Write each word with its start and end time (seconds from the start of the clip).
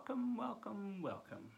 welcome, 0.00 0.34
welcome, 0.34 1.02
welcome. 1.02 1.50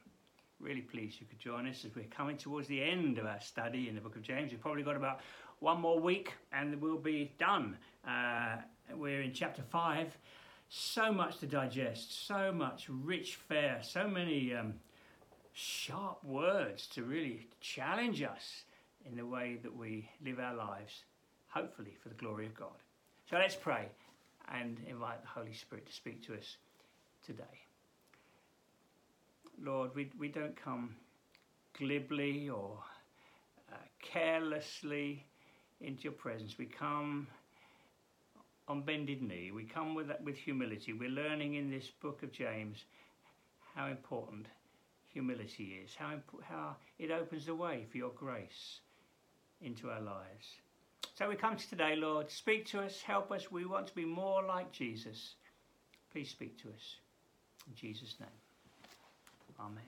Really 0.58 0.80
pleased 0.80 1.21
you 1.21 1.26
could 1.28 1.38
join 1.38 1.69
us 1.69 1.85
as 1.85 1.94
we're 1.94 2.06
coming 2.06 2.37
towards 2.37 2.67
the 2.67 2.82
end 2.82 3.18
of 3.18 3.24
our 3.24 3.40
study 3.40 3.88
in 3.88 3.94
the 3.94 4.00
book 4.00 4.17
of 4.17 4.22
James. 4.22 4.50
We've 4.50 4.60
probably 4.60 4.82
got 4.82 4.96
about 4.96 5.21
one 5.60 5.80
more 5.80 6.00
week 6.00 6.32
and 6.53 6.81
we'll 6.81 6.99
be 6.99 7.31
done. 7.38 7.76
Uh, 8.04 8.56
we're 8.96 9.22
in 9.22 9.32
chapter 9.32 9.63
5. 9.63 10.18
So 10.68 11.13
much 11.13 11.38
to 11.38 11.46
digest, 11.46 12.26
so 12.26 12.50
much 12.53 12.86
rich 12.88 13.36
fare, 13.36 13.78
so 13.81 14.08
many 14.08 14.53
um, 14.53 14.74
sharp 15.53 16.24
words 16.24 16.88
to 16.88 17.04
really 17.04 17.46
challenge 17.60 18.22
us 18.22 18.64
in 19.09 19.16
the 19.16 19.24
way 19.24 19.59
that 19.62 19.77
we 19.77 20.09
live 20.24 20.40
our 20.40 20.56
lives, 20.56 21.04
hopefully 21.46 21.96
for 22.02 22.09
the 22.09 22.16
glory 22.16 22.46
of 22.46 22.56
God. 22.56 22.74
So 23.30 23.36
let's 23.36 23.54
pray 23.54 23.86
and 24.52 24.78
invite 24.88 25.22
the 25.22 25.28
Holy 25.28 25.54
Spirit 25.54 25.86
to 25.86 25.92
speak 25.92 26.27
to 26.27 26.34
us 26.34 26.56
today. 27.24 27.62
Lord, 29.61 29.95
we, 29.95 30.11
we 30.19 30.29
don't 30.29 30.56
come 30.56 30.95
glibly 31.79 32.48
or 32.48 32.79
uh, 33.73 33.77
carelessly 34.02 35.25
into 35.80 36.05
your 36.05 36.12
presence. 36.12 36.56
We 36.59 36.66
come 36.66 37.27
on 38.69 38.83
bended 38.83 39.23
knee. 39.23 39.51
We 39.52 39.65
come 39.65 39.95
with, 39.95 40.11
with 40.25 40.37
humility. 40.37 40.92
We're 40.92 41.11
learning 41.11 41.55
in 41.55 41.70
this 41.70 41.91
book 42.01 42.23
of 42.23 42.33
James 42.33 42.84
how 43.75 43.87
important 43.87 44.47
humility 45.09 45.80
is, 45.84 45.95
how, 45.95 46.14
how 46.42 46.77
it 46.98 47.11
opens 47.11 47.47
the 47.47 47.55
way 47.55 47.87
for 47.91 47.98
your 47.98 48.11
grace 48.11 48.81
into 49.61 49.91
our 49.91 50.00
lives. 50.00 50.47
So 51.14 51.28
we 51.28 51.37
come 51.37 51.56
to 51.56 51.69
today, 51.69 51.94
Lord, 51.97 52.31
speak 52.31 52.66
to 52.66 52.81
us, 52.81 53.03
help 53.03 53.31
us. 53.33 53.50
We 53.50 53.66
want 53.66 53.87
to 53.89 53.94
be 53.94 54.05
more 54.05 54.42
like 54.42 54.72
Jesus. 54.72 55.34
Please 56.11 56.31
speak 56.31 56.61
to 56.62 56.69
us. 56.69 56.97
In 57.69 57.75
Jesus' 57.75 58.16
name. 58.19 58.41
Amen. 59.64 59.84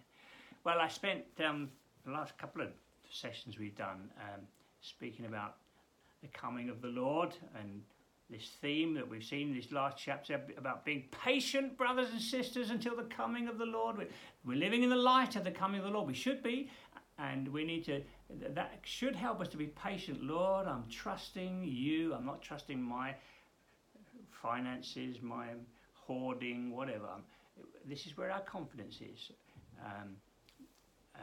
Well, 0.62 0.78
I 0.80 0.88
spent 0.88 1.24
um, 1.44 1.68
the 2.04 2.12
last 2.12 2.38
couple 2.38 2.62
of 2.62 2.68
sessions 3.10 3.58
we've 3.58 3.76
done 3.76 4.08
um, 4.20 4.42
speaking 4.80 5.26
about 5.26 5.56
the 6.22 6.28
coming 6.28 6.70
of 6.70 6.80
the 6.80 6.88
Lord 6.88 7.34
and 7.60 7.82
this 8.30 8.50
theme 8.62 8.94
that 8.94 9.08
we've 9.08 9.24
seen 9.24 9.48
in 9.48 9.54
this 9.54 9.72
last 9.72 9.96
chapter 9.98 10.40
about 10.56 10.84
being 10.84 11.04
patient, 11.24 11.76
brothers 11.76 12.10
and 12.10 12.20
sisters, 12.20 12.70
until 12.70 12.96
the 12.96 13.04
coming 13.04 13.48
of 13.48 13.58
the 13.58 13.66
Lord. 13.66 13.98
We're, 13.98 14.08
we're 14.44 14.58
living 14.58 14.82
in 14.82 14.90
the 14.90 14.96
light 14.96 15.36
of 15.36 15.44
the 15.44 15.50
coming 15.50 15.80
of 15.80 15.86
the 15.86 15.92
Lord. 15.92 16.06
We 16.06 16.14
should 16.14 16.42
be, 16.42 16.70
and 17.18 17.48
we 17.48 17.64
need 17.64 17.84
to, 17.86 18.02
that 18.54 18.78
should 18.84 19.16
help 19.16 19.40
us 19.40 19.48
to 19.48 19.56
be 19.56 19.66
patient. 19.66 20.22
Lord, 20.22 20.66
I'm 20.66 20.84
trusting 20.88 21.64
you. 21.64 22.14
I'm 22.14 22.24
not 22.24 22.42
trusting 22.42 22.80
my 22.80 23.14
finances, 24.30 25.16
my 25.20 25.48
hoarding, 25.94 26.70
whatever. 26.74 27.08
This 27.86 28.06
is 28.06 28.16
where 28.16 28.30
our 28.30 28.40
confidence 28.40 29.00
is. 29.00 29.30
Um, 29.84 30.16
uh, 31.16 31.20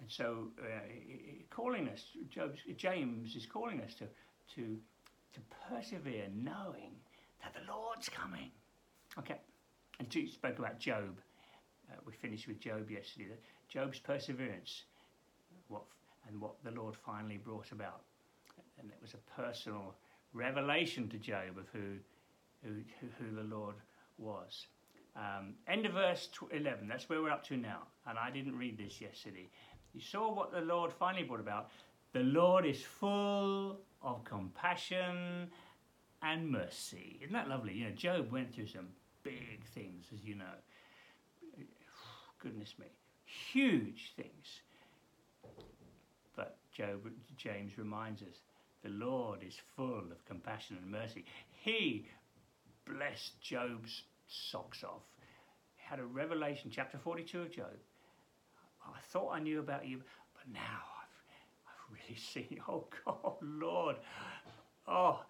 and 0.00 0.10
so, 0.10 0.48
uh, 0.60 0.80
calling 1.50 1.88
us, 1.88 2.04
James 2.76 3.34
is 3.34 3.46
calling 3.46 3.80
us 3.80 3.94
to, 3.94 4.04
to, 4.54 4.76
to 5.34 5.40
persevere, 5.68 6.28
knowing 6.34 6.92
that 7.42 7.54
the 7.54 7.72
Lord's 7.72 8.08
coming. 8.08 8.50
Okay, 9.18 9.38
and 9.98 10.14
you 10.14 10.28
spoke 10.28 10.58
about 10.58 10.78
Job. 10.78 11.18
Uh, 11.90 11.96
we 12.04 12.12
finished 12.12 12.46
with 12.46 12.60
Job 12.60 12.90
yesterday. 12.90 13.26
Job's 13.68 13.98
perseverance, 13.98 14.84
what 15.68 15.82
and 16.28 16.40
what 16.40 16.54
the 16.64 16.70
Lord 16.70 16.96
finally 17.04 17.36
brought 17.36 17.72
about, 17.72 18.02
and 18.78 18.90
it 18.90 18.98
was 19.00 19.14
a 19.14 19.40
personal 19.40 19.94
revelation 20.32 21.08
to 21.08 21.18
Job 21.18 21.58
of 21.58 21.66
who, 21.72 21.98
who, 22.62 22.74
who 23.18 23.34
the 23.34 23.42
Lord 23.42 23.76
was. 24.18 24.66
Um, 25.16 25.54
end 25.66 25.86
of 25.86 25.92
verse 25.92 26.28
11, 26.50 26.88
that's 26.88 27.08
where 27.08 27.22
we're 27.22 27.30
up 27.30 27.44
to 27.46 27.56
now. 27.56 27.86
And 28.06 28.18
I 28.18 28.30
didn't 28.30 28.56
read 28.56 28.76
this 28.76 29.00
yesterday. 29.00 29.48
You 29.94 30.00
saw 30.00 30.32
what 30.32 30.52
the 30.52 30.60
Lord 30.60 30.92
finally 30.92 31.22
brought 31.22 31.40
about. 31.40 31.70
The 32.12 32.20
Lord 32.20 32.66
is 32.66 32.82
full 32.82 33.78
of 34.02 34.24
compassion 34.24 35.48
and 36.22 36.50
mercy. 36.50 37.18
Isn't 37.22 37.32
that 37.32 37.48
lovely? 37.48 37.72
You 37.72 37.86
know, 37.86 37.92
Job 37.92 38.30
went 38.30 38.54
through 38.54 38.66
some 38.66 38.88
big 39.22 39.64
things, 39.74 40.06
as 40.12 40.24
you 40.24 40.34
know. 40.34 40.44
Goodness 42.38 42.74
me, 42.78 42.86
huge 43.24 44.12
things. 44.16 44.60
But 46.36 46.58
Job, 46.72 47.00
James 47.38 47.78
reminds 47.78 48.22
us 48.22 48.40
the 48.84 48.90
Lord 48.90 49.40
is 49.46 49.54
full 49.74 50.04
of 50.10 50.24
compassion 50.26 50.76
and 50.80 50.90
mercy. 50.90 51.24
He 51.50 52.06
blessed 52.86 53.40
Job's 53.40 54.02
socks 54.26 54.84
off. 54.84 55.02
Had 55.76 56.00
a 56.00 56.04
revelation, 56.04 56.70
chapter 56.72 56.98
42 56.98 57.42
of 57.42 57.50
Job. 57.50 57.66
I 58.84 58.98
thought 59.08 59.32
I 59.32 59.40
knew 59.40 59.60
about 59.60 59.86
you, 59.86 60.02
but 60.34 60.52
now 60.52 60.60
I've, 61.00 61.66
I've 61.66 61.92
really 61.92 62.18
seen, 62.50 62.60
oh 62.68 62.86
God, 63.04 63.34
Lord, 63.42 63.96
oh, 64.86 65.20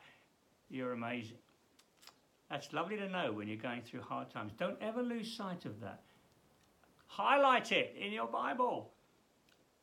you're 0.70 0.92
amazing. 0.92 1.38
That's 2.50 2.72
lovely 2.72 2.96
to 2.96 3.08
know 3.08 3.32
when 3.32 3.48
you're 3.48 3.56
going 3.56 3.82
through 3.82 4.02
hard 4.02 4.30
times. 4.30 4.52
Don't 4.56 4.80
ever 4.80 5.02
lose 5.02 5.32
sight 5.32 5.64
of 5.64 5.80
that. 5.80 6.02
Highlight 7.06 7.72
it 7.72 7.94
in 7.98 8.12
your 8.12 8.26
Bible. 8.26 8.92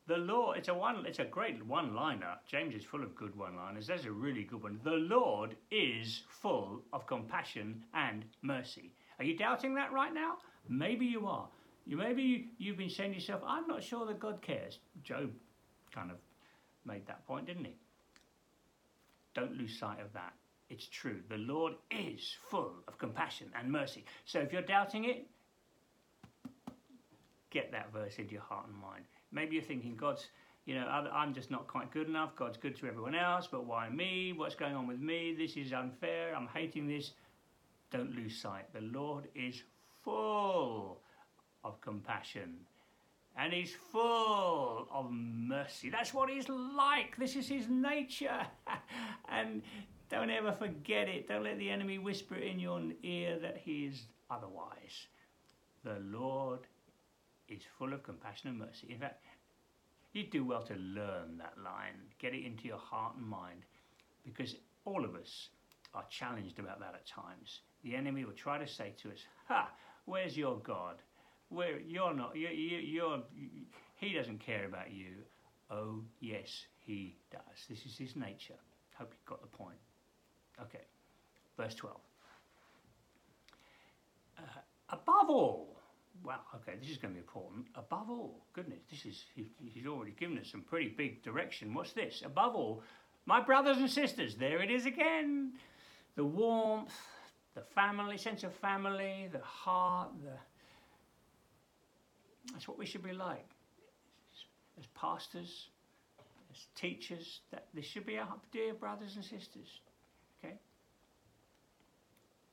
The 0.06 0.18
Lord, 0.18 0.57
it's 0.57 0.68
a 0.68 0.73
one, 0.73 1.06
it's 1.06 1.19
a 1.19 1.25
great 1.25 1.66
one-liner. 1.66 2.35
James 2.46 2.75
is 2.75 2.84
full 2.84 3.03
of 3.03 3.16
good 3.16 3.35
one-liners. 3.35 3.88
There's 3.88 4.06
a 4.06 4.12
really 4.12 4.44
good 4.44 4.62
one. 4.62 4.79
The 4.84 4.91
Lord 4.91 5.56
is 5.72 6.23
full 6.28 6.81
of 6.91 7.07
compassion 7.07 7.84
and 7.94 8.25
mercy. 8.41 8.91
Are 9.23 9.25
you 9.25 9.38
doubting 9.38 9.75
that 9.75 9.94
right 9.94 10.13
now? 10.13 10.34
Maybe 10.67 11.06
you 11.06 11.28
are. 11.28 11.47
You 11.85 11.95
maybe 11.95 12.50
you've 12.57 12.75
been 12.75 12.89
saying 12.89 13.11
to 13.11 13.16
yourself, 13.16 13.41
"I'm 13.47 13.67
not 13.67 13.81
sure 13.81 14.06
that 14.06 14.19
God 14.19 14.41
cares." 14.41 14.79
Job 15.01 15.31
kind 15.94 16.11
of 16.11 16.17
made 16.84 17.07
that 17.07 17.25
point, 17.25 17.45
didn't 17.45 17.63
he? 17.63 17.78
Don't 19.34 19.56
lose 19.56 19.79
sight 19.79 20.01
of 20.01 20.11
that. 20.11 20.34
It's 20.69 20.88
true. 20.88 21.23
The 21.29 21.38
Lord 21.38 21.73
is 21.89 22.35
full 22.50 22.84
of 22.85 22.97
compassion 22.97 23.50
and 23.57 23.72
mercy. 23.72 24.03
So 24.25 24.39
if 24.39 24.51
you're 24.51 24.61
doubting 24.61 25.06
it, 25.06 25.25
get 27.50 27.72
that 27.72 27.94
verse 27.94 28.17
into 28.17 28.34
your 28.34 28.41
heart 28.41 28.67
and 28.67 28.75
mind. 28.75 29.05
Maybe 29.31 29.55
you're 29.55 29.63
thinking, 29.63 29.95
God's, 29.95 30.28
you 30.66 30.75
know, 30.75 30.85
I'm 30.85 31.34
just 31.34 31.50
not 31.50 31.67
quite 31.67 31.91
good 31.91 32.09
enough. 32.09 32.35
God's 32.35 32.57
good 32.57 32.75
to 32.75 32.88
everyone 32.88 33.16
else, 33.16 33.47
but 33.47 33.66
why 33.66 33.88
me? 33.90 34.34
What's 34.34 34.55
going 34.55 34.75
on 34.75 34.85
with 34.85 35.00
me? 35.00 35.34
This 35.34 35.55
is 35.55 35.72
unfair. 35.72 36.35
I'm 36.35 36.47
hating 36.47 36.88
this. 36.88 37.13
Don't 37.94 38.16
lose 38.16 38.36
sight. 38.36 38.66
The 38.74 38.81
Lord 38.81 39.28
is 39.36 39.62
full 40.04 40.98
of 41.64 41.80
compassion 41.80 42.56
and 43.38 43.54
he's 43.54 43.76
full 43.92 44.88
of 44.92 45.12
mercy. 45.12 45.92
That's 45.92 46.12
what 46.12 46.28
he's 46.30 46.50
like. 46.50 47.16
This 47.18 47.36
is 47.36 47.48
his 47.48 47.70
nature. 47.70 48.48
and 49.30 49.62
don't 50.09 50.32
ever 50.32 50.52
forget 50.52 51.08
it. 51.08 51.28
Don't 51.28 51.44
let 51.44 51.59
the 51.59 51.70
enemy 51.70 52.00
whisper 52.00 52.36
in 52.36 52.59
your 52.59 52.82
ear 53.03 53.38
that 53.40 53.58
he 53.64 53.86
is 53.86 54.02
otherwise. 54.32 55.06
The 55.84 56.00
Lord 56.00 56.62
is 57.48 57.62
full 57.78 57.94
of 57.94 58.02
compassion 58.02 58.50
and 58.50 58.58
mercy. 58.58 58.88
In 58.90 58.98
fact, 58.98 59.24
you'd 60.14 60.32
do 60.32 60.44
well 60.44 60.64
to 60.64 60.76
learn 60.76 61.38
that 61.38 61.53
line, 61.64 61.94
get 62.18 62.34
it 62.34 62.44
into 62.44 62.68
your 62.68 62.78
heart 62.78 63.18
and 63.18 63.28
mind, 63.28 63.66
because 64.26 64.56
all 64.84 65.06
of 65.06 65.14
us 65.14 65.50
are 65.94 66.06
challenged 66.09 66.58
about 66.58 66.80
that 66.80 66.96
at 66.96 67.06
times. 67.06 67.62
The 67.84 67.96
enemy 67.96 68.26
will 68.26 68.34
try 68.34 68.58
to 68.58 68.68
say 68.68 68.94
to 69.02 69.10
us, 69.10 69.20
Ha, 69.48 69.70
where's 70.06 70.38
your 70.38 70.58
God? 70.60 70.96
Where 71.50 71.80
you're 71.80 72.14
not, 72.14 72.36
you, 72.36 72.48
you, 72.48 72.78
you're, 72.78 73.22
he 73.97 74.14
doesn't 74.14 74.40
care 74.40 74.66
about 74.66 74.91
you. 74.91 75.12
Oh, 75.70 76.02
yes, 76.20 76.66
he 76.85 77.16
does. 77.32 77.68
This 77.70 77.85
is 77.85 77.97
his 77.97 78.16
nature. 78.16 78.56
Hope 78.97 79.12
you 79.12 79.18
got 79.26 79.41
the 79.41 79.47
point. 79.47 79.78
Okay, 80.62 80.85
verse 81.58 81.76
12. 81.76 81.96
Uh, 84.38 84.41
above 84.90 85.29
all, 85.29 85.78
wow, 86.24 86.40
okay, 86.56 86.78
this 86.79 86.90
is 86.90 86.97
going 86.97 87.14
to 87.14 87.20
be 87.20 87.26
important. 87.26 87.66
Above 87.76 88.09
all, 88.09 88.46
goodness, 88.53 88.79
this 88.90 89.06
is, 89.06 89.24
he, 89.36 89.47
he's 89.74 89.88
already 89.88 90.12
given 90.12 90.38
us 90.38 90.47
some 90.52 90.62
pretty 90.62 90.90
big 90.90 91.24
direction. 91.24 91.74
What's 91.74 91.94
this? 91.94 92.24
Above 92.26 92.56
all, 92.56 92.84
my 93.26 93.41
brothers 93.41 93.78
and 93.78 93.90
sisters, 93.90 94.36
there 94.36 94.62
it 94.62 94.70
is 94.70 94.86
again. 94.86 95.53
The 96.16 96.26
warmth, 96.26 96.94
the 97.55 97.61
family, 97.61 98.17
sense 98.17 98.44
of 98.44 98.53
family, 98.55 99.29
the 99.32 99.40
heart, 99.40 100.09
the, 100.23 100.32
that's 102.52 102.67
what 102.67 102.78
we 102.78 102.85
should 102.85 103.03
be 103.03 103.14
like. 103.14 103.46
As 104.79 104.85
pastors, 104.96 105.67
as 106.52 106.66
teachers, 106.76 107.41
that 107.52 107.67
this 107.73 107.85
should 107.85 108.05
be 108.05 108.17
our 108.17 108.35
dear 108.52 108.73
brothers 108.73 109.16
and 109.16 109.23
sisters. 109.23 109.82
Okay? 110.44 110.55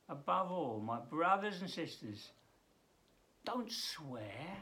Above 0.07 0.51
all, 0.51 0.81
my 0.85 0.99
brothers 0.99 1.61
and 1.61 1.69
sisters, 1.69 2.29
don't 3.43 3.71
swear. 3.71 4.57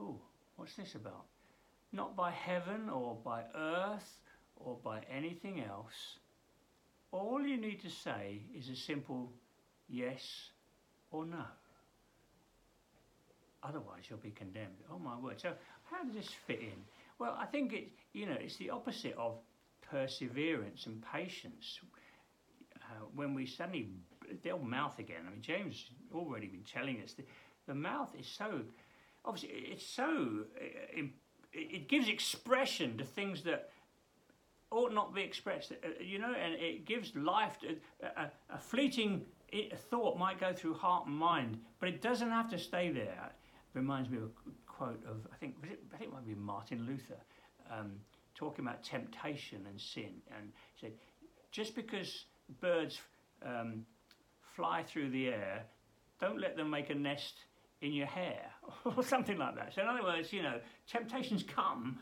Oh, 0.00 0.18
what's 0.56 0.74
this 0.74 0.94
about? 0.94 1.26
Not 1.92 2.16
by 2.16 2.30
heaven 2.30 2.88
or 2.88 3.16
by 3.22 3.42
earth 3.54 4.18
or 4.56 4.78
by 4.82 5.02
anything 5.10 5.60
else. 5.60 6.18
All 7.14 7.40
you 7.46 7.56
need 7.56 7.80
to 7.82 7.90
say 7.90 8.42
is 8.58 8.68
a 8.68 8.74
simple 8.74 9.32
yes 9.88 10.50
or 11.12 11.24
no. 11.24 11.44
otherwise 13.62 14.04
you'll 14.08 14.18
be 14.18 14.30
condemned. 14.30 14.76
Oh 14.92 14.98
my 14.98 15.16
word. 15.18 15.40
So 15.40 15.52
how 15.84 16.04
does 16.04 16.14
this 16.14 16.30
fit 16.46 16.60
in? 16.60 16.84
Well, 17.18 17.36
I 17.38 17.46
think 17.46 17.72
it, 17.72 17.88
you 18.12 18.26
know, 18.26 18.36
it's 18.38 18.56
the 18.56 18.70
opposite 18.70 19.14
of 19.16 19.36
perseverance 19.90 20.86
and 20.86 21.02
patience. 21.12 21.80
Uh, 22.76 23.04
when 23.14 23.34
we 23.34 23.46
suddenly, 23.46 23.88
the 24.42 24.50
old 24.50 24.66
mouth 24.66 24.98
again. 24.98 25.22
I 25.26 25.30
mean, 25.30 25.40
James 25.40 25.86
already 26.12 26.48
been 26.48 26.64
telling 26.64 27.00
us 27.02 27.12
the, 27.12 27.24
the 27.66 27.74
mouth 27.74 28.10
is 28.18 28.26
so, 28.26 28.62
obviously, 29.24 29.50
it's 29.70 29.86
so, 29.86 30.44
uh, 30.60 31.02
it 31.52 31.88
gives 31.88 32.08
expression 32.08 32.98
to 32.98 33.04
things 33.04 33.42
that 33.44 33.70
ought 34.74 34.92
not 34.92 35.14
be 35.14 35.22
expressed. 35.22 35.72
Uh, 35.72 35.88
you 36.00 36.18
know, 36.18 36.32
and 36.32 36.54
it 36.54 36.84
gives 36.84 37.14
life 37.14 37.58
to 37.60 37.76
a, 38.16 38.30
a 38.50 38.58
fleeting 38.58 39.24
thought 39.90 40.18
might 40.18 40.40
go 40.40 40.52
through 40.52 40.74
heart 40.74 41.06
and 41.06 41.16
mind, 41.16 41.58
but 41.78 41.88
it 41.88 42.02
doesn't 42.02 42.30
have 42.30 42.50
to 42.50 42.58
stay 42.58 42.90
there. 42.90 43.30
It 43.30 43.78
reminds 43.78 44.10
me 44.10 44.18
of 44.18 44.24
a 44.24 44.28
quote 44.66 45.02
of 45.06 45.26
I 45.32 45.36
think 45.36 45.54
it, 45.62 45.78
I 45.94 45.96
think 45.96 46.10
it 46.10 46.14
might 46.14 46.26
be 46.26 46.34
Martin 46.34 46.84
Luther 46.86 47.20
um, 47.70 47.92
talking 48.34 48.64
about 48.64 48.82
temptation 48.82 49.64
and 49.68 49.80
sin, 49.80 50.10
and 50.36 50.50
he 50.74 50.86
said 50.86 50.92
just 51.52 51.76
because 51.76 52.24
birds 52.60 53.00
um, 53.44 53.86
fly 54.56 54.82
through 54.82 55.10
the 55.10 55.28
air, 55.28 55.64
don't 56.20 56.40
let 56.40 56.56
them 56.56 56.68
make 56.68 56.90
a 56.90 56.94
nest 56.94 57.34
in 57.80 57.92
your 57.92 58.06
hair 58.06 58.50
or 58.96 59.02
something 59.04 59.38
like 59.38 59.54
that. 59.54 59.74
So 59.74 59.82
in 59.82 59.88
other 59.88 60.02
words, 60.02 60.32
you 60.32 60.42
know, 60.42 60.58
temptations 60.88 61.44
come, 61.44 61.98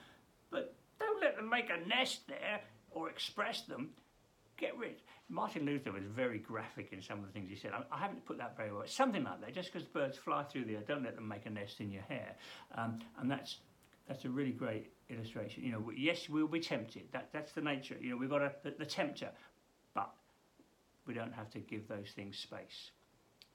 but 0.50 0.74
let 1.22 1.36
them 1.36 1.48
make 1.48 1.70
a 1.70 1.88
nest 1.88 2.26
there 2.28 2.60
or 2.90 3.08
express 3.08 3.62
them. 3.62 3.90
Get 4.56 4.76
rid. 4.76 4.96
Martin 5.28 5.64
Luther 5.64 5.92
was 5.92 6.04
very 6.04 6.38
graphic 6.38 6.92
in 6.92 7.00
some 7.02 7.18
of 7.18 7.26
the 7.26 7.32
things 7.32 7.48
he 7.48 7.56
said. 7.56 7.72
I, 7.72 7.82
I 7.94 7.98
haven't 7.98 8.24
put 8.26 8.38
that 8.38 8.56
very 8.56 8.72
well. 8.72 8.82
Something 8.86 9.24
like 9.24 9.40
that. 9.40 9.54
Just 9.54 9.72
because 9.72 9.88
birds 9.88 10.18
fly 10.18 10.44
through 10.44 10.66
the 10.66 10.74
air, 10.74 10.82
don't 10.86 11.02
let 11.02 11.14
them 11.14 11.26
make 11.26 11.46
a 11.46 11.50
nest 11.50 11.80
in 11.80 11.90
your 11.90 12.02
hair. 12.02 12.36
Um, 12.76 13.00
and 13.18 13.30
that's 13.30 13.58
that's 14.06 14.24
a 14.24 14.28
really 14.28 14.52
great 14.52 14.92
illustration. 15.08 15.64
You 15.64 15.72
know, 15.72 15.90
yes, 15.96 16.28
we'll 16.28 16.46
be 16.48 16.60
tempted. 16.60 17.04
That 17.12 17.28
that's 17.32 17.52
the 17.52 17.62
nature. 17.62 17.96
You 18.00 18.10
know, 18.10 18.16
we've 18.16 18.30
got 18.30 18.42
a, 18.42 18.52
the, 18.62 18.74
the 18.78 18.86
tempter, 18.86 19.30
but 19.94 20.10
we 21.06 21.14
don't 21.14 21.32
have 21.32 21.50
to 21.50 21.58
give 21.60 21.88
those 21.88 22.10
things 22.14 22.36
space. 22.36 22.90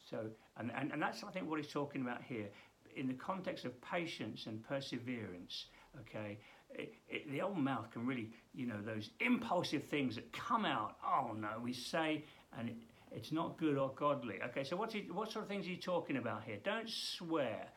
So, 0.09 0.25
and, 0.57 0.71
and, 0.75 0.91
and 0.91 1.01
that's 1.01 1.23
I 1.23 1.31
think 1.31 1.49
what 1.49 1.59
he's 1.59 1.71
talking 1.71 2.01
about 2.01 2.21
here, 2.23 2.47
in 2.95 3.07
the 3.07 3.13
context 3.13 3.65
of 3.65 3.79
patience 3.81 4.47
and 4.47 4.63
perseverance. 4.67 5.65
Okay, 6.01 6.39
it, 6.69 6.93
it, 7.09 7.31
the 7.31 7.41
old 7.41 7.57
mouth 7.57 7.89
can 7.91 8.05
really, 8.05 8.29
you 8.53 8.65
know, 8.65 8.81
those 8.81 9.09
impulsive 9.19 9.83
things 9.85 10.15
that 10.15 10.31
come 10.33 10.65
out. 10.65 10.97
Oh 11.05 11.33
no, 11.33 11.59
we 11.63 11.73
say, 11.73 12.23
and 12.57 12.69
it, 12.69 12.75
it's 13.11 13.31
not 13.31 13.57
good 13.57 13.77
or 13.77 13.91
godly. 13.95 14.35
Okay, 14.49 14.63
so 14.63 14.75
what's 14.75 14.93
he, 14.93 15.07
what 15.11 15.31
sort 15.31 15.43
of 15.43 15.49
things 15.49 15.65
are 15.65 15.69
you 15.69 15.77
talking 15.77 16.17
about 16.17 16.43
here? 16.43 16.57
Don't 16.63 16.89
swear. 16.89 17.67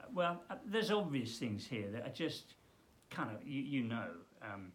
Uh, 0.00 0.04
well, 0.14 0.42
uh, 0.50 0.56
there's 0.66 0.90
obvious 0.90 1.38
things 1.38 1.66
here 1.66 1.88
that 1.92 2.02
are 2.02 2.12
just 2.12 2.54
kind 3.10 3.30
of, 3.34 3.46
you, 3.46 3.62
you 3.62 3.82
know. 3.82 4.08
Um, 4.42 4.72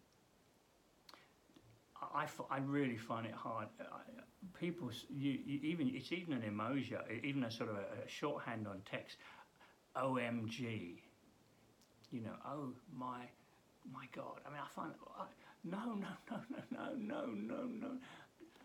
I, 2.16 2.26
I 2.50 2.58
really 2.66 2.98
find 2.98 3.28
it 3.28 3.34
hard. 3.34 3.68
I, 3.80 4.60
people, 4.60 4.90
you, 5.10 5.38
you, 5.46 5.60
even 5.62 5.92
it's 5.94 6.12
even 6.12 6.34
an 6.34 6.42
emoji, 6.42 6.94
even 7.24 7.44
a 7.44 7.52
sort 7.52 7.70
of 7.70 7.76
a, 7.76 8.06
a 8.06 8.10
shorthand 8.10 8.68
on 8.68 8.82
text. 8.90 9.18
OMG. 9.96 10.96
You 12.12 12.22
know, 12.22 12.34
oh 12.46 12.74
my 12.98 13.22
my 13.92 14.06
God. 14.16 14.40
I 14.46 14.50
mean, 14.50 14.60
I 14.64 14.68
find, 14.76 14.92
no, 15.64 15.96
no, 15.96 16.08
no, 16.32 16.38
no, 16.50 16.96
no, 16.96 16.96
no, 16.96 17.26
no, 17.26 17.64
no. 17.66 17.92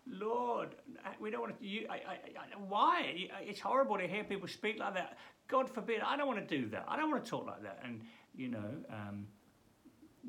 Lord, 0.09 0.77
we 1.21 1.31
don't 1.31 1.41
want 1.41 1.59
to. 1.59 1.67
You, 1.67 1.87
I, 1.91 1.95
I, 1.95 1.99
I, 1.99 2.59
why? 2.69 3.29
It's 3.41 3.61
horrible 3.61 3.99
to 3.99 4.07
hear 4.07 4.23
people 4.23 4.47
speak 4.47 4.79
like 4.79 4.95
that. 4.95 5.19
God 5.49 5.69
forbid. 5.69 6.01
I 6.01 6.17
don't 6.17 6.29
want 6.29 6.49
to 6.49 6.59
do 6.59 6.69
that. 6.71 6.85
I 6.89 6.97
don't 6.97 7.11
want 7.11 7.25
to 7.25 7.31
talk 7.31 7.47
like 7.47 7.63
that. 7.65 7.81
And 7.85 8.03
you 8.35 8.49
know, 8.49 8.71
um, 8.89 9.27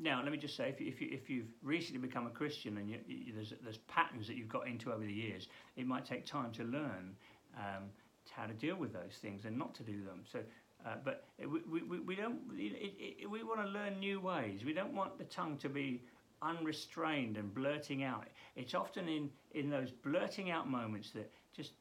now 0.00 0.20
let 0.22 0.32
me 0.32 0.38
just 0.38 0.56
say, 0.56 0.68
if, 0.68 0.80
you, 0.80 0.88
if, 0.88 1.00
you, 1.00 1.08
if 1.12 1.30
you've 1.30 1.48
recently 1.62 2.00
become 2.00 2.26
a 2.26 2.30
Christian 2.30 2.76
and 2.78 2.90
you, 2.90 2.98
you, 3.06 3.32
there's 3.32 3.52
there's 3.62 3.78
patterns 3.88 4.26
that 4.26 4.36
you've 4.36 4.48
got 4.48 4.66
into 4.66 4.92
over 4.92 5.04
the 5.04 5.12
years, 5.12 5.46
it 5.76 5.86
might 5.86 6.04
take 6.04 6.26
time 6.26 6.50
to 6.52 6.64
learn 6.64 7.14
um, 7.56 7.84
how 8.30 8.46
to 8.46 8.54
deal 8.54 8.76
with 8.76 8.92
those 8.92 9.18
things 9.20 9.44
and 9.44 9.56
not 9.56 9.74
to 9.76 9.82
do 9.82 10.04
them. 10.04 10.22
So 10.30 10.40
uh, 10.86 10.94
but 11.04 11.24
we, 11.38 11.82
we, 11.82 12.00
we 12.00 12.14
don't. 12.14 12.38
It, 12.56 13.20
it, 13.20 13.30
we 13.30 13.42
want 13.42 13.60
to 13.60 13.68
learn 13.68 13.98
new 13.98 14.20
ways. 14.20 14.64
We 14.64 14.72
don't 14.72 14.94
want 14.94 15.18
the 15.18 15.24
tongue 15.24 15.56
to 15.58 15.68
be 15.68 16.02
unrestrained 16.40 17.36
and 17.36 17.52
blurting 17.52 18.04
out. 18.04 18.26
It's 18.56 18.74
often 18.74 19.08
in 19.08 19.30
in 19.52 19.70
those 19.70 19.90
blurting 19.90 20.50
out 20.50 20.68
moments 20.68 21.10
that 21.10 21.30
just 21.54 21.72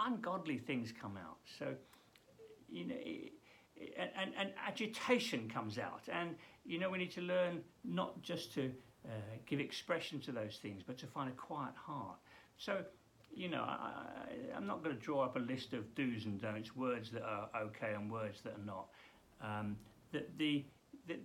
ungodly 0.00 0.58
things 0.58 0.92
come 0.92 1.16
out. 1.16 1.38
So 1.58 1.74
you 2.68 2.86
know. 2.86 2.94
and, 3.98 4.10
and, 4.18 4.32
and 4.38 4.50
agitation 4.66 5.50
comes 5.50 5.78
out, 5.78 6.02
and 6.10 6.34
you 6.64 6.78
know 6.78 6.90
we 6.90 6.98
need 6.98 7.12
to 7.12 7.20
learn 7.20 7.60
not 7.84 8.22
just 8.22 8.54
to 8.54 8.72
uh, 9.04 9.10
give 9.46 9.60
expression 9.60 10.20
to 10.20 10.32
those 10.32 10.58
things, 10.62 10.82
but 10.84 10.98
to 10.98 11.06
find 11.06 11.28
a 11.28 11.32
quiet 11.34 11.74
heart. 11.76 12.16
So 12.58 12.82
you 13.36 13.48
know, 13.48 13.62
I, 13.62 14.56
am 14.56 14.66
not 14.66 14.82
going 14.82 14.96
to 14.96 15.02
draw 15.02 15.22
up 15.22 15.36
a 15.36 15.40
list 15.40 15.74
of 15.74 15.94
do's 15.94 16.24
and 16.24 16.40
don'ts, 16.40 16.74
words 16.74 17.10
that 17.10 17.22
are 17.22 17.48
okay 17.66 17.92
and 17.94 18.10
words 18.10 18.40
that 18.42 18.54
are 18.54 18.64
not. 18.64 18.86
Um, 19.42 19.76
the, 20.12 20.24
the, 20.38 20.64
the, 21.06 21.16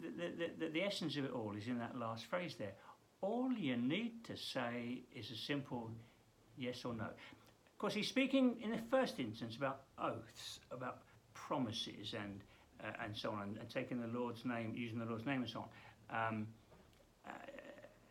the, 0.59 0.69
the, 0.69 0.83
essence 0.83 1.15
of 1.15 1.25
it 1.25 1.31
all 1.31 1.55
is 1.57 1.67
in 1.67 1.79
that 1.79 1.97
last 1.97 2.25
phrase 2.25 2.55
there. 2.59 2.73
All 3.21 3.51
you 3.53 3.77
need 3.77 4.25
to 4.25 4.35
say 4.35 5.03
is 5.15 5.31
a 5.31 5.35
simple 5.35 5.89
yes 6.57 6.83
or 6.83 6.93
no. 6.93 7.05
Of 7.05 7.77
course, 7.77 7.93
he's 7.93 8.09
speaking 8.09 8.57
in 8.61 8.71
the 8.71 8.81
first 8.89 9.19
instance 9.19 9.55
about 9.55 9.83
oaths, 9.97 10.59
about 10.71 10.99
promises, 11.33 12.13
and 12.13 12.41
uh, 12.83 13.03
and 13.03 13.15
so 13.15 13.31
on, 13.31 13.43
and, 13.43 13.57
and, 13.57 13.69
taking 13.69 14.01
the 14.01 14.07
Lord's 14.07 14.43
name, 14.43 14.73
using 14.75 14.97
the 14.97 15.05
Lord's 15.05 15.25
name, 15.25 15.41
and 15.41 15.49
so 15.49 15.67
on. 16.11 16.27
Um, 16.27 16.47
uh, 17.27 17.31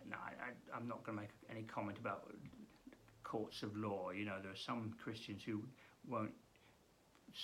no, 0.09 0.17
I, 0.17 0.77
am 0.77 0.87
not 0.87 1.05
going 1.05 1.17
to 1.17 1.23
make 1.23 1.31
any 1.51 1.63
comment 1.63 1.99
about 1.99 2.33
courts 3.31 3.63
of 3.63 3.77
law. 3.77 4.11
You 4.11 4.25
know, 4.25 4.39
there 4.43 4.51
are 4.51 4.65
some 4.67 4.93
Christians 5.03 5.43
who 5.47 5.63
won't 6.09 6.33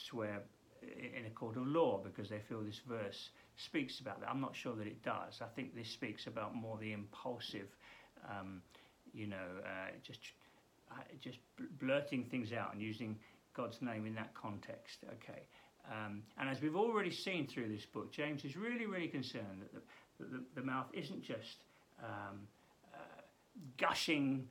swear 0.09 0.43
in 0.83 1.27
a 1.27 1.31
court 1.31 1.57
of 1.57 1.67
law 1.67 2.01
because 2.03 2.29
they 2.29 2.41
feel 2.49 2.61
this 2.61 2.81
verse 2.89 3.31
speaks 3.57 4.01
about 4.01 4.21
that. 4.21 4.29
I'm 4.29 4.41
not 4.41 4.57
sure 4.57 4.75
that 4.75 4.87
it 4.87 5.03
does. 5.03 5.41
I 5.41 5.47
think 5.55 5.77
this 5.77 5.89
speaks 5.89 6.27
about 6.27 6.55
more 6.55 6.77
the 6.79 6.93
impulsive, 6.93 7.69
um, 8.29 8.63
you 9.15 9.29
know, 9.29 9.47
uh, 9.65 9.93
just 10.03 10.21
uh, 10.91 11.03
just 11.21 11.39
blurting 11.81 12.25
things 12.25 12.53
out 12.53 12.73
and 12.73 12.83
using 12.83 13.17
God's 13.55 13.81
name 13.81 14.07
in 14.07 14.15
that 14.17 14.35
context. 14.35 14.99
Okay. 15.05 15.43
Um, 15.91 16.23
and 16.39 16.49
as 16.49 16.61
we've 16.61 16.77
already 16.77 17.13
seen 17.13 17.47
through 17.47 17.69
this 17.69 17.87
book, 17.87 18.13
James 18.13 18.45
is 18.45 18.57
really, 18.57 18.87
really 18.87 19.09
concerned 19.09 19.63
that 19.63 19.83
the, 20.19 20.37
the, 20.37 20.45
the 20.57 20.63
mouth 20.63 20.87
isn't 20.93 21.23
just 21.23 21.59
um, 22.03 22.41
uh, 22.93 23.21
gushing 23.79 24.49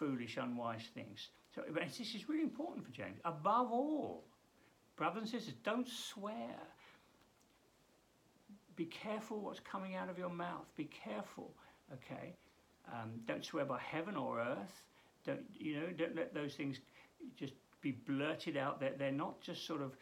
foolish, 0.00 0.38
unwise 0.38 0.82
things. 0.94 1.28
So 1.54 1.62
this 1.72 2.00
is 2.00 2.28
really 2.28 2.42
important 2.42 2.84
for 2.84 2.90
James. 2.90 3.20
Above 3.24 3.70
all, 3.70 4.24
brothers 4.96 5.22
and 5.22 5.28
sisters, 5.28 5.54
don't 5.62 5.86
swear. 5.86 6.56
Be 8.76 8.86
careful 8.86 9.40
what's 9.40 9.60
coming 9.60 9.94
out 9.94 10.08
of 10.08 10.18
your 10.18 10.30
mouth. 10.30 10.66
Be 10.76 10.88
careful, 11.04 11.52
okay? 11.92 12.34
Um, 12.92 13.20
don't 13.26 13.44
swear 13.44 13.66
by 13.66 13.78
heaven 13.78 14.16
or 14.16 14.40
earth. 14.40 14.82
Don't 15.26 15.42
you 15.58 15.76
know? 15.76 15.86
Don't 15.96 16.16
let 16.16 16.32
those 16.32 16.54
things 16.54 16.78
just 17.36 17.52
be 17.82 17.92
blurted 17.92 18.56
out. 18.56 18.80
They're, 18.80 18.94
they're 18.98 19.12
not 19.12 19.40
just 19.42 19.66
sort 19.66 19.82
of 19.82 19.92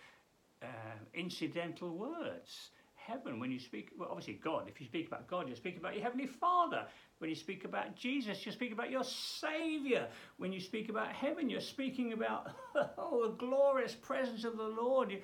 uh, 0.62 0.66
incidental 1.12 1.90
words 1.90 2.70
heaven, 3.08 3.40
when 3.40 3.50
you 3.50 3.58
speak, 3.58 3.90
well, 3.98 4.08
obviously 4.10 4.34
God, 4.34 4.68
if 4.68 4.80
you 4.80 4.86
speak 4.86 5.06
about 5.06 5.26
God, 5.26 5.48
you 5.48 5.56
speak 5.56 5.76
about 5.78 5.94
your 5.94 6.02
Heavenly 6.02 6.26
Father. 6.26 6.86
When 7.18 7.30
you 7.30 7.36
speak 7.36 7.64
about 7.64 7.96
Jesus, 7.96 8.44
you 8.44 8.52
speak 8.52 8.72
about 8.72 8.90
your 8.90 9.04
Savior. 9.04 10.06
When 10.36 10.52
you 10.52 10.60
speak 10.60 10.88
about 10.88 11.08
heaven, 11.08 11.48
you're 11.48 11.60
speaking 11.60 12.12
about 12.12 12.50
oh, 12.98 13.26
the 13.26 13.34
glorious 13.36 13.94
presence 13.94 14.44
of 14.44 14.56
the 14.56 14.62
Lord, 14.62 15.16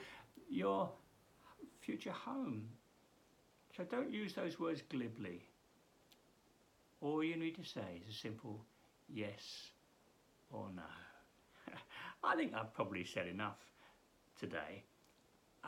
your 0.49 0.91
future 1.81 2.13
home. 2.13 2.69
So 3.77 3.85
don't 3.85 4.13
use 4.13 4.35
those 4.35 4.59
words 4.59 4.83
glibly. 4.89 5.45
All 7.01 7.23
you 7.23 7.37
need 7.37 7.57
to 7.57 7.65
say 7.65 8.01
is 8.01 8.15
a 8.15 8.19
simple 8.19 8.65
yes 9.09 9.69
or 10.51 10.69
no. 10.75 10.83
I 12.25 12.35
think 12.37 12.55
I've 12.55 12.73
probably 12.73 13.05
said 13.05 13.27
enough 13.27 13.59
today. 14.39 14.85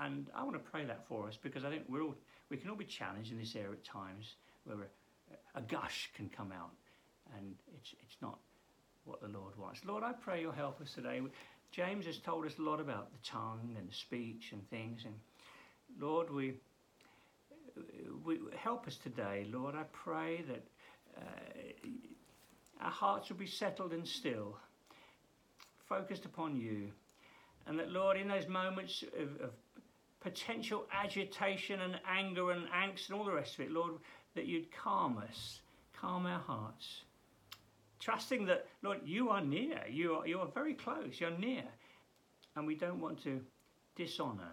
And 0.03 0.27
I 0.35 0.45
want 0.45 0.55
to 0.55 0.71
pray 0.71 0.85
that 0.85 1.07
for 1.09 1.27
us 1.27 1.39
because 1.43 1.65
I 1.65 1.71
think 1.71 1.85
we're 1.89 2.03
all, 2.03 2.15
we 2.51 2.57
can 2.57 2.71
all 2.71 2.77
be 2.77 2.85
challenged 2.85 3.33
in 3.33 3.39
this 3.39 3.57
area 3.57 3.73
at 3.73 3.85
times 3.85 4.35
where 4.65 4.77
a, 5.55 5.61
gush 5.63 6.11
can 6.15 6.29
come 6.29 6.53
out 6.53 6.73
and 7.37 7.55
it's, 7.75 7.95
it's 8.03 8.17
not 8.21 8.39
what 9.05 9.21
the 9.21 9.29
Lord 9.29 9.57
wants. 9.59 9.85
Lord, 9.85 10.05
I 10.05 10.13
pray 10.13 10.41
you'll 10.41 10.53
help 10.53 10.81
us 10.81 10.93
today. 10.93 11.21
James 11.73 12.07
has 12.07 12.19
told 12.19 12.45
us 12.45 12.59
a 12.59 12.63
lot 12.63 12.81
about 12.81 13.11
the 13.13 13.19
tongue 13.29 13.75
and 13.79 13.89
the 13.89 13.95
speech 13.95 14.51
and 14.53 14.69
things. 14.69 15.05
And 15.05 15.15
Lord, 15.99 16.31
we, 16.31 16.55
we 18.25 18.39
help 18.57 18.87
us 18.87 18.97
today. 18.97 19.47
Lord, 19.51 19.75
I 19.75 19.85
pray 19.93 20.45
that 20.49 20.65
uh, 21.17 22.85
our 22.85 22.91
hearts 22.91 23.31
will 23.31 23.37
be 23.37 23.47
settled 23.47 23.93
and 23.93 24.07
still, 24.07 24.57
focused 25.89 26.25
upon 26.25 26.57
you. 26.57 26.91
And 27.67 27.79
that, 27.79 27.91
Lord, 27.91 28.17
in 28.17 28.29
those 28.29 28.47
moments 28.47 29.03
of, 29.19 29.41
of 29.41 29.51
potential 30.27 30.87
agitation 30.93 31.81
and 31.81 32.01
anger 32.05 32.51
and 32.51 32.67
angst 32.67 33.09
and 33.09 33.17
all 33.17 33.25
the 33.25 33.31
rest 33.33 33.55
of 33.55 33.61
it, 33.61 33.71
Lord, 33.71 33.93
that 34.35 34.47
you'd 34.47 34.67
calm 34.73 35.19
us, 35.19 35.61
calm 36.01 36.27
our 36.27 36.41
hearts. 36.41 37.03
Trusting 38.01 38.45
that, 38.47 38.67
Lord, 38.83 38.99
you 39.05 39.29
are 39.29 39.41
near, 39.41 39.79
you 39.89 40.15
are, 40.15 40.27
you 40.27 40.41
are 40.41 40.49
very 40.49 40.75
close, 40.75 41.21
you're 41.21 41.39
near, 41.39 41.63
and 42.57 42.67
we 42.67 42.75
don't 42.75 43.01
want 43.01 43.23
to 43.23 43.41
dishonour 43.95 44.51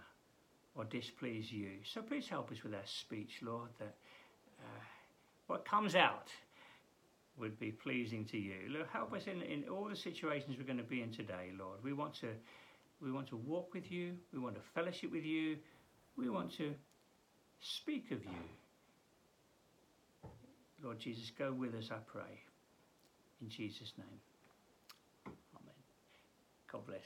or 0.75 0.83
displease 0.83 1.51
you. 1.51 1.71
So 1.91 2.03
please 2.03 2.27
help 2.27 2.51
us 2.51 2.61
with 2.63 2.75
our 2.75 2.85
speech, 2.85 3.39
Lord, 3.41 3.69
that 3.79 3.95
uh, 4.59 4.79
what 5.47 5.65
comes 5.65 5.95
out 5.95 6.27
would 7.39 7.59
be 7.59 7.71
pleasing 7.71 8.25
to 8.25 8.37
you. 8.37 8.69
Lord, 8.69 8.85
help 8.93 9.11
us 9.13 9.23
in, 9.25 9.41
in 9.41 9.63
all 9.69 9.89
the 9.89 9.95
situations 9.95 10.55
we're 10.55 10.65
going 10.67 10.77
to 10.77 10.83
be 10.83 11.01
in 11.01 11.11
today, 11.11 11.49
Lord. 11.57 11.79
We 11.83 11.93
want 11.93 12.13
to 12.21 12.27
we 13.03 13.11
want 13.11 13.27
to 13.27 13.37
walk 13.37 13.73
with 13.73 13.91
you, 13.91 14.13
we 14.31 14.39
want 14.39 14.55
to 14.55 14.61
fellowship 14.73 15.11
with 15.11 15.25
you, 15.25 15.57
we 16.17 16.29
want 16.29 16.55
to 16.57 16.73
speak 17.59 18.11
of 18.11 18.23
you. 18.23 20.29
Lord 20.83 20.99
Jesus, 20.99 21.31
go 21.37 21.53
with 21.53 21.75
us, 21.75 21.89
I 21.91 21.97
pray. 22.05 22.41
In 23.41 23.49
Jesus' 23.49 23.93
name. 23.97 24.19
Amen. 25.27 25.75
God 26.71 26.85
bless. 26.85 27.05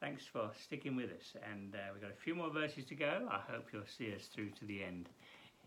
Thanks 0.00 0.24
for 0.24 0.50
sticking 0.64 0.96
with 0.96 1.10
us. 1.10 1.34
And 1.50 1.74
uh, 1.74 1.78
we've 1.92 2.02
got 2.02 2.10
a 2.10 2.22
few 2.24 2.34
more 2.34 2.50
verses 2.50 2.84
to 2.86 2.94
go. 2.94 3.28
I 3.30 3.40
hope 3.50 3.66
you'll 3.72 3.82
see 3.98 4.14
us 4.14 4.28
through 4.34 4.50
to 4.50 4.64
the 4.64 4.82
end 4.82 5.08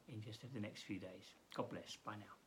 in 0.08 0.22
just 0.22 0.42
the 0.54 0.60
next 0.60 0.84
few 0.84 1.00
days. 1.00 1.26
God 1.56 1.70
bless. 1.70 1.98
Bye 2.06 2.16
now. 2.20 2.43